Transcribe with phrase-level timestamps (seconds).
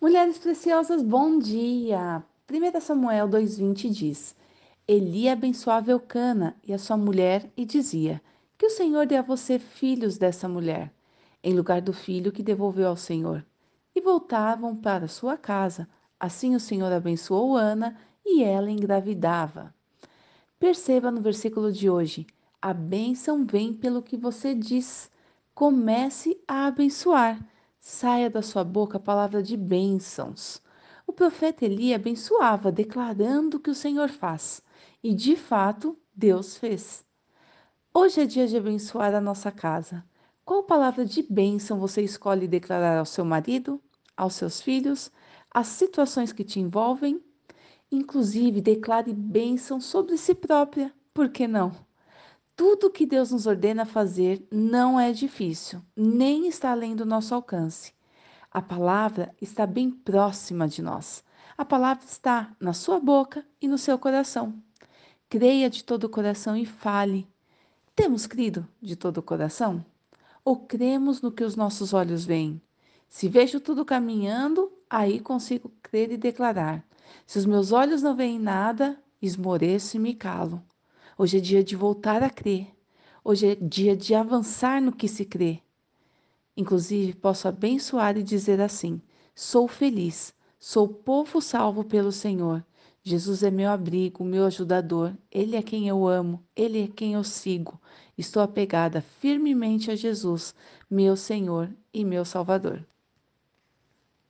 [0.00, 2.24] Mulheres preciosas, bom dia!
[2.50, 4.34] 1 Samuel 2,20 diz:
[4.88, 8.22] Eli abençoava Eucana e a sua mulher e dizia:
[8.56, 10.90] Que o Senhor dê a você filhos dessa mulher,
[11.44, 13.44] em lugar do filho que devolveu ao Senhor.
[13.94, 15.86] E voltavam para sua casa.
[16.18, 17.94] Assim o Senhor abençoou Ana
[18.24, 19.74] e ela engravidava.
[20.58, 22.26] Perceba no versículo de hoje:
[22.62, 25.10] a bênção vem pelo que você diz.
[25.54, 27.38] Comece a abençoar
[27.90, 30.62] saia da sua boca a palavra de bênçãos.
[31.06, 34.62] O profeta Eli abençoava, declarando o que o Senhor faz.
[35.02, 37.04] E de fato, Deus fez.
[37.92, 40.04] Hoje é dia de abençoar a nossa casa.
[40.44, 43.82] Qual palavra de bênção você escolhe declarar ao seu marido,
[44.16, 45.10] aos seus filhos,
[45.50, 47.20] às situações que te envolvem?
[47.90, 50.94] Inclusive, declare bênção sobre si própria.
[51.12, 51.89] Por que não?
[52.60, 57.94] Tudo que Deus nos ordena fazer não é difícil, nem está além do nosso alcance.
[58.50, 61.24] A palavra está bem próxima de nós.
[61.56, 64.52] A palavra está na sua boca e no seu coração.
[65.26, 67.26] Creia de todo o coração e fale.
[67.96, 69.82] Temos crido de todo o coração?
[70.44, 72.60] Ou cremos no que os nossos olhos veem?
[73.08, 76.84] Se vejo tudo caminhando, aí consigo crer e declarar.
[77.26, 80.62] Se os meus olhos não veem nada, esmoreço e me calo.
[81.22, 82.68] Hoje é dia de voltar a crer.
[83.22, 85.60] Hoje é dia de avançar no que se crê.
[86.56, 89.02] Inclusive, posso abençoar e dizer assim:
[89.34, 92.64] sou feliz, sou povo salvo pelo Senhor.
[93.02, 95.14] Jesus é meu abrigo, meu ajudador.
[95.30, 97.78] Ele é quem eu amo, ele é quem eu sigo.
[98.16, 100.54] Estou apegada firmemente a Jesus,
[100.88, 102.82] meu Senhor e meu Salvador.